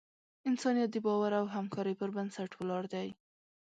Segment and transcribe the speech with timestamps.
[0.49, 3.07] انسانیت د باور او همکارۍ پر بنسټ ولاړ دی.